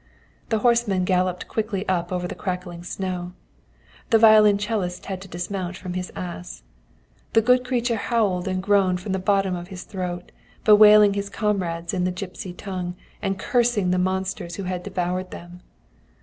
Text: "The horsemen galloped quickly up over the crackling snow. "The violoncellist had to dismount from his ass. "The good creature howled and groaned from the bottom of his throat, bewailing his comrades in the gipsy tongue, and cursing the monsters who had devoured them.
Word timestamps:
"The 0.49 0.57
horsemen 0.65 1.03
galloped 1.05 1.47
quickly 1.47 1.87
up 1.87 2.11
over 2.11 2.27
the 2.27 2.33
crackling 2.33 2.83
snow. 2.83 3.33
"The 4.09 4.17
violoncellist 4.17 5.05
had 5.05 5.21
to 5.21 5.27
dismount 5.27 5.77
from 5.77 5.93
his 5.93 6.11
ass. 6.15 6.63
"The 7.33 7.41
good 7.43 7.63
creature 7.63 7.97
howled 7.97 8.47
and 8.47 8.63
groaned 8.63 8.99
from 8.99 9.11
the 9.11 9.19
bottom 9.19 9.55
of 9.55 9.67
his 9.67 9.83
throat, 9.83 10.31
bewailing 10.65 11.13
his 11.13 11.29
comrades 11.29 11.93
in 11.93 12.03
the 12.03 12.11
gipsy 12.11 12.51
tongue, 12.51 12.95
and 13.21 13.37
cursing 13.37 13.91
the 13.91 13.99
monsters 13.99 14.55
who 14.55 14.63
had 14.63 14.81
devoured 14.81 15.29
them. 15.29 15.59